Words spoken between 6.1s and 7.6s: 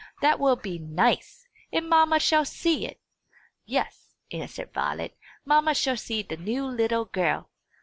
the new little girl.